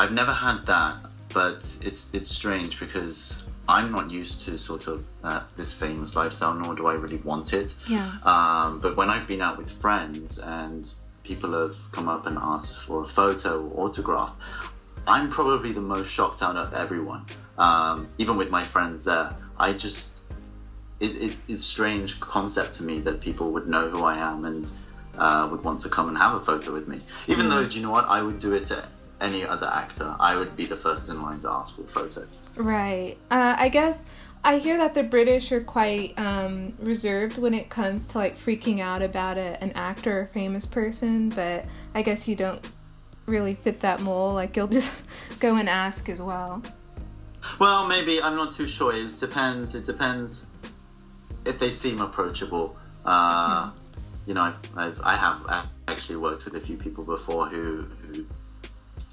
[0.00, 0.96] I've never had that,
[1.34, 1.58] but
[1.88, 6.74] it's it's strange because I'm not used to sort of uh, this famous lifestyle, nor
[6.74, 7.74] do I really want it.
[7.86, 8.10] Yeah.
[8.22, 10.90] Um, but when I've been out with friends and
[11.22, 14.32] people have come up and asked for a photo or autograph,
[15.06, 17.26] I'm probably the most shocked out of everyone.
[17.58, 20.22] Um, even with my friends there, I just
[20.98, 24.46] it, it, it's a strange concept to me that people would know who I am
[24.46, 24.70] and
[25.18, 27.00] uh, would want to come and have a photo with me.
[27.28, 27.50] Even Mm.
[27.50, 28.06] though, do you know what?
[28.08, 28.82] I would do it to
[29.20, 30.14] any other actor.
[30.18, 32.26] I would be the first in line to ask for a photo.
[32.56, 33.16] Right.
[33.30, 34.04] Uh, I guess
[34.42, 38.80] I hear that the British are quite um, reserved when it comes to like freaking
[38.80, 42.64] out about a, an actor or a famous person, but I guess you don't
[43.26, 44.34] really fit that mold.
[44.34, 44.92] Like you'll just
[45.38, 46.62] go and ask as well.
[47.58, 48.94] Well, maybe I'm not too sure.
[48.94, 49.74] It depends.
[49.74, 50.46] It depends
[51.44, 52.76] if they seem approachable.
[53.04, 53.70] Uh,
[54.26, 58.26] You know, I've, I've I have actually worked with a few people before who who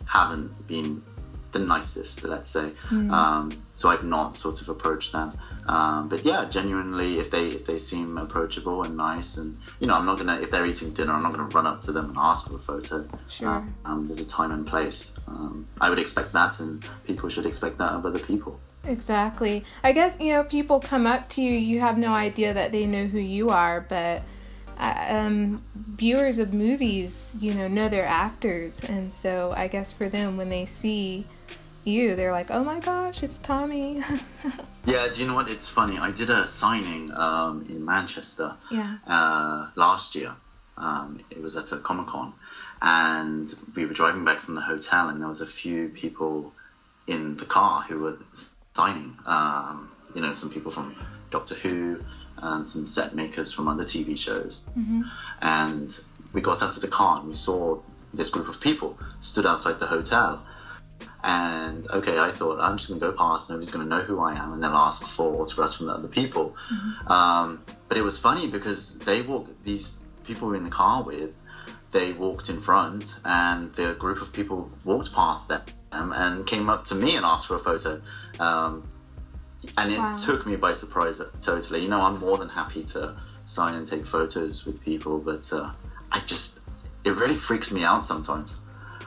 [0.08, 1.04] haven't been
[1.52, 2.72] the nicest, let's say.
[2.91, 5.38] Um, so I've not sort of approached them.
[5.67, 9.96] Um, but yeah, genuinely, if they if they seem approachable and nice, and you know,
[9.96, 12.17] I'm not gonna if they're eating dinner, I'm not gonna run up to them and
[12.17, 13.08] ask for a photo.
[13.28, 13.50] Sure.
[13.86, 15.13] Uh, um, there's a time and place.
[15.28, 18.60] Um, I would expect that, and people should expect that of other people.
[18.86, 19.65] Exactly.
[19.84, 22.86] I guess, you know, people come up to you, you have no idea that they
[22.86, 24.24] know who you are, but
[24.79, 28.83] um, viewers of movies, you know, know their actors.
[28.83, 31.25] And so I guess for them, when they see
[31.83, 34.03] you, they're like, oh my gosh, it's Tommy.
[34.87, 35.51] Yeah, do you know what?
[35.51, 35.99] It's funny.
[35.99, 38.99] I did a signing um, in Manchester yeah.
[39.05, 40.31] uh, last year.
[40.77, 42.31] Um, it was at a Comic Con,
[42.81, 46.53] and we were driving back from the hotel, and there was a few people
[47.05, 48.17] in the car who were
[48.73, 49.17] signing.
[49.25, 50.95] Um, you know, some people from
[51.31, 52.01] Doctor Who
[52.41, 54.62] and some set makers from other TV shows.
[55.41, 55.97] And
[56.34, 57.80] we got out of the car and we saw
[58.13, 60.45] this group of people stood outside the hotel.
[61.23, 63.50] And okay, I thought I'm just gonna go past.
[63.50, 66.56] Nobody's gonna know who I am, and then ask for autographs from the other people.
[67.08, 69.63] Um, but it was funny because they walked.
[69.63, 71.32] These people we were in the car with,
[71.91, 76.86] they walked in front, and the group of people walked past them and came up
[76.86, 78.02] to me and asked for a photo.
[78.39, 78.88] Um,
[79.77, 80.17] and it Wow.
[80.17, 81.84] took me by surprise totally.
[81.84, 85.71] You know, I'm more than happy to sign and take photos with people, but uh,
[86.12, 86.60] I just
[87.03, 88.58] it really freaks me out sometimes.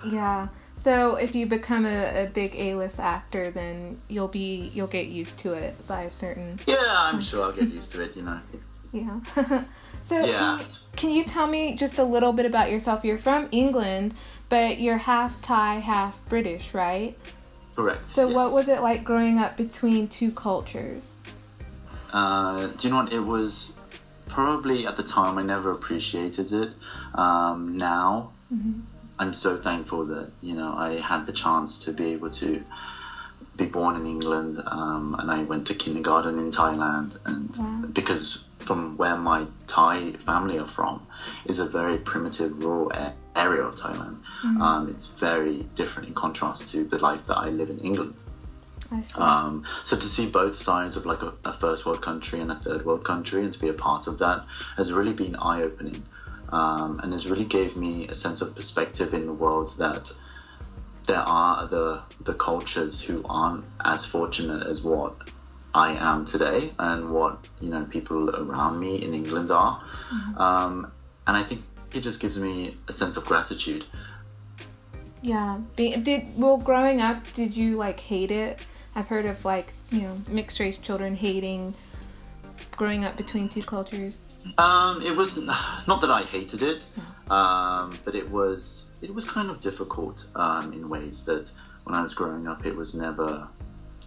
[0.05, 0.49] Yeah.
[0.77, 5.39] So if you become a, a big A-list actor, then you'll be you'll get used
[5.41, 8.17] to it by a certain Yeah, I'm sure I'll get used to it.
[8.17, 8.41] You know.
[8.93, 9.21] yeah.
[10.01, 10.33] so Yeah.
[10.39, 13.05] can, you, can you tell me just a little bit about yourself?
[13.05, 14.15] You're from England,
[14.49, 17.17] but you're half Thai, half British, right?
[17.81, 18.07] Correct.
[18.07, 21.21] So what was it like growing up between two cultures?
[22.13, 23.13] Uh, do you know what?
[23.13, 23.77] It was
[24.29, 26.71] probably at the time I never appreciated it.
[27.15, 28.33] Um, now
[29.19, 32.63] I'm so thankful that you know I had the chance to be able to
[33.57, 37.89] be born in England, um, and I went to kindergarten in Thailand, and Wow.
[37.93, 41.01] because from where my Thai family are from
[41.45, 44.19] is a very primitive rural a- area of Thailand.
[44.61, 48.15] Um, it's very different in contrast to the life that I live in England.
[49.15, 52.57] Um, so to see both sides of like a, a first world country and a
[52.57, 54.45] third world country and to be a part of that
[54.77, 56.03] has really been eye opening.
[56.53, 60.11] Um, and has really gave me a sense of perspective in the world that
[61.07, 65.15] there are the the cultures who aren't as fortunate as what
[65.73, 69.81] I am today and what you know people around me in England are.
[70.37, 70.91] Um,
[71.27, 73.85] and I think it just gives me a sense of gratitude.
[75.23, 75.59] yeah.
[75.77, 77.31] Be, did well growing up?
[77.33, 78.67] Did you like hate it?
[78.95, 81.75] I've heard of like you know mixed race children hating
[82.77, 84.21] growing up between two cultures.
[84.59, 85.37] Um, it was
[85.87, 86.91] not that I hated it,
[87.31, 91.51] um, but it was it was kind of difficult um, in ways that
[91.85, 93.49] when I was growing up, it was never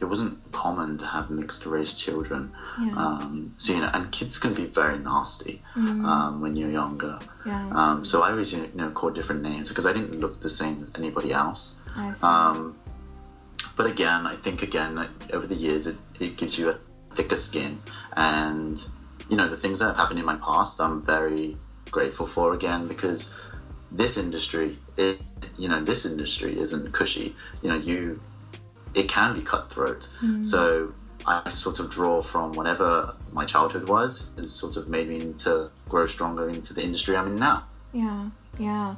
[0.04, 2.54] it wasn't common to have mixed race children.
[2.80, 2.92] Yeah.
[2.96, 5.62] Um, so you know, and kids can be very nasty
[6.06, 7.20] um, when you're younger.
[7.46, 7.70] Yeah.
[7.72, 10.84] Um, so I always you know called different names because I didn't look the same
[10.84, 11.76] as anybody else.
[12.24, 12.76] Um,
[13.76, 16.78] but again, I think again that over the years it, it gives you a
[17.16, 17.80] thicker skin,
[18.16, 18.78] and
[19.30, 21.58] you know the things that have happened in my past, I'm very
[21.90, 23.34] grateful for again because
[23.92, 25.22] this industry, it
[25.58, 27.36] you know this industry isn't cushy.
[27.62, 28.22] You know you,
[28.94, 30.08] it can be cutthroat.
[30.44, 30.94] So
[31.26, 35.70] I sort of draw from whatever my childhood was has sort of made me to
[35.88, 37.64] grow stronger into the industry I'm in now.
[37.94, 38.30] Yeah,
[38.60, 38.96] yeah.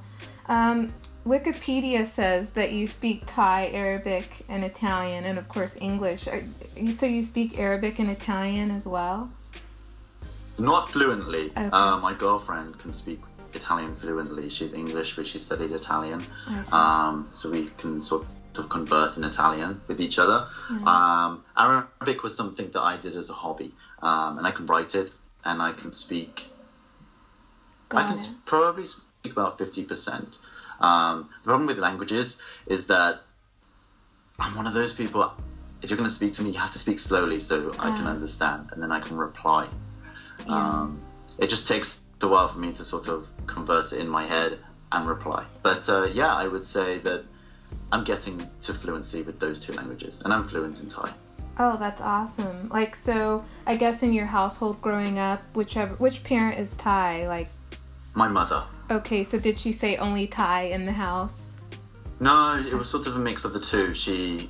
[0.47, 0.93] Um,
[1.25, 6.27] Wikipedia says that you speak Thai, Arabic, and Italian, and of course English.
[6.27, 6.43] Are,
[6.91, 9.29] so you speak Arabic and Italian as well?
[10.57, 11.45] Not fluently.
[11.51, 11.69] Okay.
[11.71, 13.21] Uh, my girlfriend can speak
[13.53, 14.49] Italian fluently.
[14.49, 16.23] She's English, but she studied Italian.
[16.71, 18.27] Um, so we can sort of
[18.63, 20.47] converse in Italian with each other.
[20.85, 24.95] Um, Arabic was something that I did as a hobby, um, and I can write
[24.95, 25.11] it
[25.43, 26.47] and I can speak.
[27.91, 28.29] I can it.
[28.45, 30.37] probably speak about fifty percent.
[30.79, 33.21] Um, the problem with languages is that
[34.39, 35.31] I'm one of those people.
[35.81, 38.07] If you're going to speak to me, you have to speak slowly so I can
[38.07, 39.69] understand, and then I can reply.
[40.47, 40.55] Yeah.
[40.55, 41.01] Um,
[41.37, 44.57] it just takes a while for me to sort of converse in my head
[44.91, 45.45] and reply.
[45.61, 47.23] But uh, yeah, I would say that
[47.91, 51.11] I'm getting to fluency with those two languages, and I'm fluent in Thai.
[51.57, 52.69] Oh, that's awesome.
[52.69, 57.27] Like so I guess in your household growing up, whichever which parent is Thai?
[57.27, 57.49] Like
[58.13, 58.63] My mother.
[58.91, 61.49] okay, so did she say only Thai in the house?
[62.19, 63.93] No, it was sort of a mix of the two.
[63.93, 64.49] She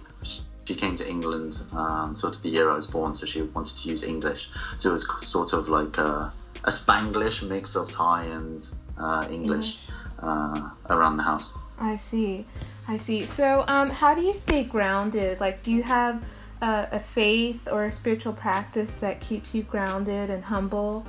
[0.65, 3.77] she came to England um, sort of the year I was born, so she wanted
[3.77, 4.49] to use English.
[4.77, 8.67] So it was sort of like a, a Spanglish mix of Thai and
[8.97, 9.77] uh, English
[10.23, 11.55] uh, around the house.
[11.79, 12.45] I see.
[12.87, 13.25] I see.
[13.25, 15.39] So, um, how do you stay grounded?
[15.39, 16.23] Like, do you have
[16.61, 21.05] a, a faith or a spiritual practice that keeps you grounded and humble?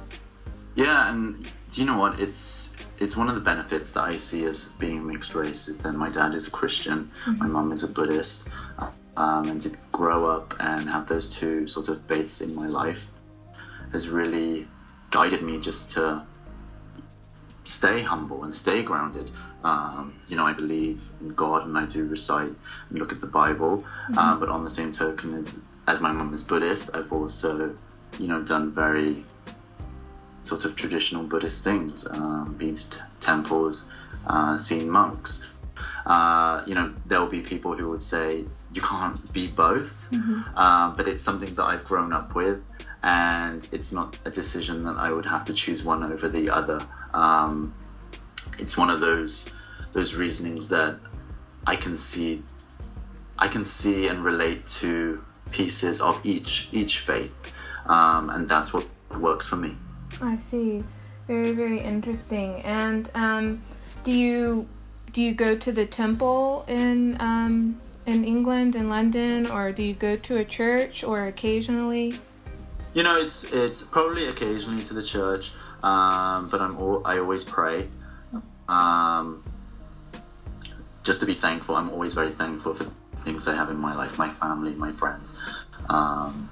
[0.74, 2.20] Yeah, and do you know what?
[2.20, 5.92] It's it's one of the benefits that I see as being mixed race is that
[5.92, 8.48] my dad is a Christian, my mum is a Buddhist,
[9.16, 13.06] um, and to grow up and have those two sort of faiths in my life
[13.92, 14.66] has really
[15.10, 16.22] guided me just to
[17.64, 19.30] stay humble and stay grounded.
[19.64, 22.52] Um, you know, I believe in God and I do recite
[22.90, 23.84] and look at the Bible,
[24.16, 25.54] uh, but on the same token, as,
[25.86, 27.76] as my mum is Buddhist, I've also,
[28.18, 29.24] you know, done very
[30.42, 33.86] sort of traditional Buddhist things, um, been to t- temples,
[34.26, 35.44] uh, seen monks.
[36.06, 39.92] Uh, you know, there will be people who would say you can't be both,
[40.54, 42.62] uh, but it's something that I've grown up with,
[43.02, 46.80] and it's not a decision that I would have to choose one over the other.
[47.12, 47.74] Um,
[48.58, 49.50] it's one of those
[49.92, 50.98] those reasonings that
[51.66, 52.42] I can see,
[53.38, 57.32] I can see and relate to pieces of each each faith,
[57.86, 58.86] um, and that's what
[59.18, 59.76] works for me.
[60.20, 60.84] I see.
[61.26, 62.62] Very, very interesting.
[62.62, 63.62] And um,
[64.04, 64.68] do you
[65.12, 69.94] do you go to the temple in um, in England in London, or do you
[69.94, 72.14] go to a church, or occasionally?
[72.94, 77.42] You know, it's it's probably occasionally to the church, um, but I'm all, I always
[77.42, 77.88] pray.
[78.68, 79.42] Um,
[81.04, 81.76] just to be thankful.
[81.76, 85.38] I'm always very thankful for things I have in my life, my family, my friends.
[85.88, 86.50] Um,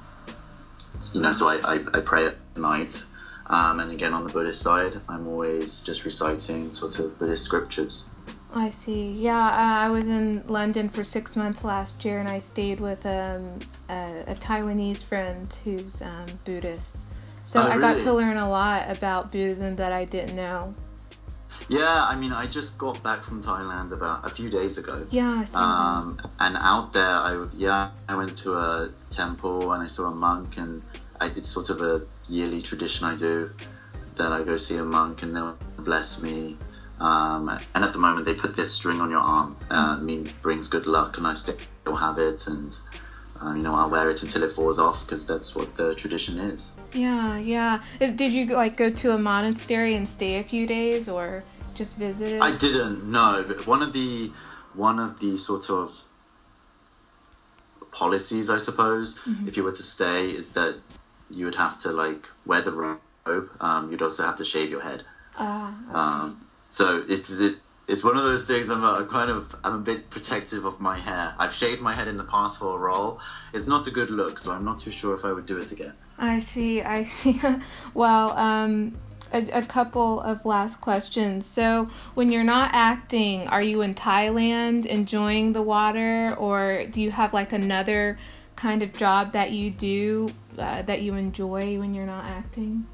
[1.12, 3.02] you know, so I, I, I pray at night.
[3.46, 8.06] Um, and again, on the Buddhist side, I'm always just reciting sort of Buddhist scriptures.
[8.54, 9.10] I see.
[9.10, 13.04] Yeah, uh, I was in London for six months last year, and I stayed with
[13.04, 13.58] um,
[13.90, 16.98] a, a Taiwanese friend who's um, Buddhist.
[17.42, 20.74] So Oh, I got to learn a lot about Buddhism that I didn't know.
[21.68, 25.06] Yeah, I mean, I just got back from Thailand about a few days ago.
[25.10, 25.46] Yeah.
[25.54, 30.14] Um, and out there, I yeah, I went to a temple and I saw a
[30.14, 30.82] monk, and
[31.20, 33.50] I, it's sort of a yearly tradition I do
[34.16, 36.56] that I go see a monk and they'll bless me.
[37.00, 40.68] Um, and at the moment, they put this string on your arm, uh, mean brings
[40.68, 41.56] good luck, and I still
[41.96, 42.76] have it, and
[43.42, 46.38] uh, you know I'll wear it until it falls off because that's what the tradition
[46.38, 46.72] is.
[46.92, 47.82] yeah, yeah.
[47.98, 51.42] Did you like go to a monastery and stay a few days, or
[51.74, 52.40] just visited?
[52.40, 54.32] I didn't know, but one of the
[54.74, 55.92] one of the sort of
[57.92, 60.76] policies, I suppose, if you were to stay, is that
[61.30, 63.50] you would have to like wear the robe.
[63.60, 65.04] Um, you'd also have to shave your head.
[65.38, 67.56] Ah, Um, so it's it,
[67.86, 68.68] it's one of those things.
[68.68, 71.34] I'm, a, I'm kind of I'm a bit protective of my hair.
[71.38, 73.20] I've shaved my head in the past for a role.
[73.52, 75.70] It's not a good look, so I'm not too sure if I would do it
[75.72, 75.92] again.
[76.18, 76.82] I see.
[76.82, 77.40] I see.
[77.94, 78.96] well, um,
[79.34, 81.44] a, a couple of last questions.
[81.44, 87.10] So, when you're not acting, are you in Thailand enjoying the water, or do you
[87.10, 88.18] have like another
[88.56, 92.86] kind of job that you do uh, that you enjoy when you're not acting?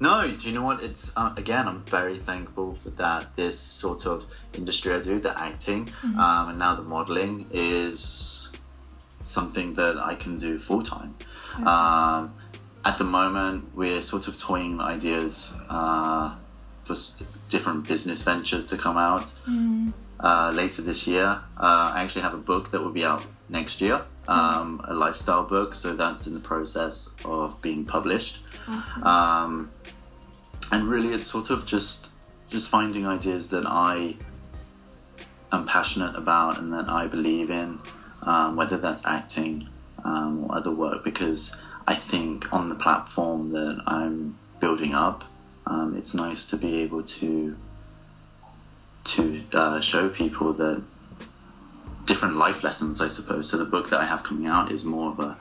[0.00, 0.82] No, do you know what?
[0.82, 3.36] It's uh, again, I'm very thankful for that.
[3.36, 8.50] This sort of industry I do, the acting, um, and now the modeling is
[9.20, 11.14] something that I can do full time.
[11.66, 12.34] Um,
[12.84, 16.34] at the moment, we're sort of toying ideas uh,
[16.84, 16.96] for
[17.48, 19.30] different business ventures to come out
[20.18, 21.26] uh, later this year.
[21.26, 25.44] Uh, I actually have a book that will be out next year, um, a lifestyle
[25.44, 25.74] book.
[25.74, 28.38] So that's in the process of being published.
[28.66, 29.04] Awesome.
[29.04, 29.70] Um,
[30.72, 32.08] and really, it's sort of just
[32.48, 34.16] just finding ideas that I
[35.52, 37.78] am passionate about and that I believe in,
[38.22, 39.68] um, whether that's acting
[40.04, 41.04] um, or other work.
[41.04, 41.54] Because
[41.86, 45.24] I think on the platform that I'm building up,
[45.66, 47.56] um, it's nice to be able to
[49.02, 50.82] to uh, show people that
[52.04, 53.48] different life lessons, I suppose.
[53.50, 55.38] So the book that I have coming out is more of a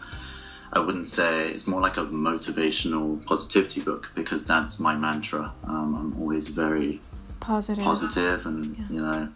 [0.71, 5.51] I wouldn't say it's more like a motivational positivity book because that's my mantra.
[5.63, 7.01] Um, I'm always very
[7.39, 7.83] Positive.
[7.83, 9.29] positive and you know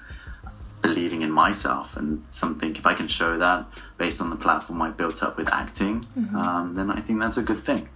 [0.84, 2.76] believing in myself and something.
[2.76, 3.66] If I can show that
[3.98, 6.36] based on the platform I built up with acting, mm-hmm.
[6.36, 7.90] um, then I think that's a good thing.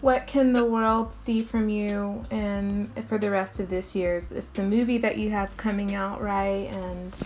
[0.00, 4.14] What can the world see from you and for the rest of this year?
[4.14, 6.72] Is this the movie that you have coming out, right?
[6.72, 7.16] And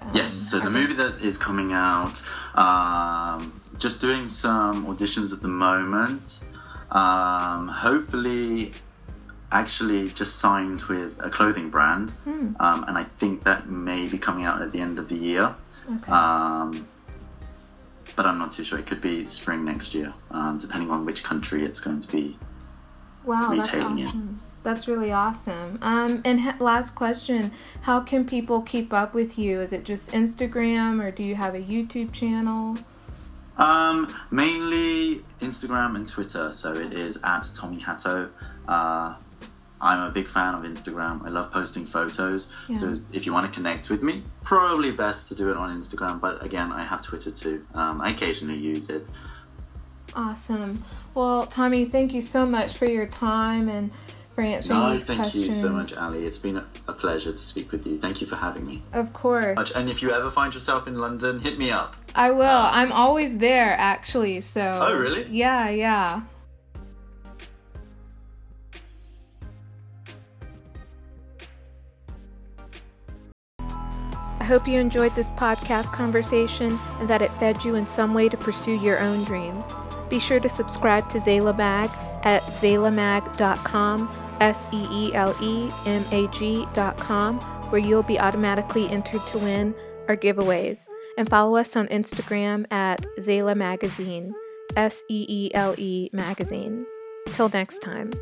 [0.00, 2.20] um, yes, so the movie that is coming out.
[2.56, 6.40] Um, just doing some auditions at the moment.
[6.90, 8.72] Um, hopefully,
[9.50, 12.52] actually just signed with a clothing brand, hmm.
[12.60, 15.54] um, and I think that may be coming out at the end of the year.
[15.90, 16.12] Okay.
[16.12, 16.86] Um,
[18.16, 18.78] but I'm not too sure.
[18.78, 22.36] It could be spring next year, um, depending on which country it's going to be
[23.24, 24.20] wow, retailing that's awesome.
[24.20, 24.40] in.
[24.64, 25.78] That's really awesome.
[25.82, 29.60] Um, and ha- last question: How can people keep up with you?
[29.60, 32.76] Is it just Instagram, or do you have a YouTube channel?
[33.56, 36.52] Um, mainly Instagram and Twitter.
[36.52, 38.30] So it is at Tommy Hatto.
[38.66, 39.14] Uh,
[39.80, 41.24] I'm a big fan of Instagram.
[41.24, 42.50] I love posting photos.
[42.68, 42.76] Yeah.
[42.76, 46.20] So if you want to connect with me, probably best to do it on Instagram.
[46.20, 47.64] But again, I have Twitter too.
[47.74, 49.08] Um, I occasionally use it.
[50.14, 50.82] Awesome.
[51.14, 53.90] Well, Tommy, thank you so much for your time and
[54.34, 55.46] for answering no, these thank questions.
[55.46, 56.24] you so much, Ali.
[56.24, 56.56] It's been
[56.86, 57.98] a pleasure to speak with you.
[57.98, 58.82] Thank you for having me.
[58.92, 59.72] Of course.
[59.72, 61.96] And if you ever find yourself in London, hit me up.
[62.14, 62.44] I will.
[62.44, 64.40] Um, I'm always there, actually.
[64.40, 64.78] So.
[64.80, 65.26] Oh, really?
[65.28, 66.22] Yeah, yeah.
[74.48, 78.36] Hope you enjoyed this podcast conversation and that it fed you in some way to
[78.38, 79.74] pursue your own dreams.
[80.08, 81.90] Be sure to subscribe to Seele Mag
[82.22, 89.20] at seelemag.com, S E E L E M A G.com, where you'll be automatically entered
[89.26, 89.74] to win
[90.08, 90.88] our giveaways.
[91.18, 94.34] And follow us on Instagram at Seele Magazine,
[94.74, 96.86] S E E L E Magazine.
[97.34, 98.12] Till next time.